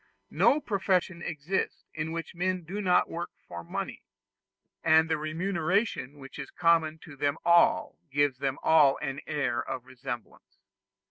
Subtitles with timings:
[0.31, 4.01] No profession exists in which men do not work for money;
[4.83, 9.85] and the remuneration which is common to them all gives them all an air of
[9.85, 10.57] resemblance.